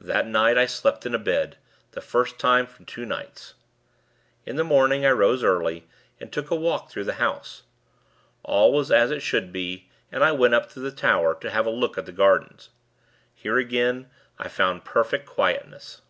That 0.00 0.28
night, 0.28 0.56
I 0.56 0.66
slept 0.66 1.04
in 1.04 1.16
a 1.16 1.18
bed; 1.18 1.56
the 1.90 2.00
first 2.00 2.38
time 2.38 2.64
for 2.64 2.84
two 2.84 3.04
nights. 3.04 3.54
In 4.46 4.54
the 4.54 4.62
morning, 4.62 5.04
I 5.04 5.10
rose 5.10 5.42
early, 5.42 5.88
and 6.20 6.32
took 6.32 6.52
a 6.52 6.54
walk 6.54 6.90
through 6.92 7.02
the 7.02 7.14
house. 7.14 7.64
All 8.44 8.72
was 8.72 8.92
as 8.92 9.10
it 9.10 9.18
should 9.18 9.52
be, 9.52 9.88
and 10.12 10.22
I 10.22 10.30
went 10.30 10.54
up 10.54 10.70
to 10.74 10.78
the 10.78 10.92
tower, 10.92 11.34
to 11.40 11.50
have 11.50 11.66
a 11.66 11.70
look 11.70 11.98
at 11.98 12.06
the 12.06 12.12
gardens. 12.12 12.68
Here, 13.34 13.58
again, 13.58 14.08
I 14.38 14.46
found 14.46 14.84
perfect 14.84 15.26
quietness. 15.26 16.02